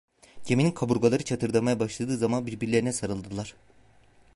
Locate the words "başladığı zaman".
1.79-2.47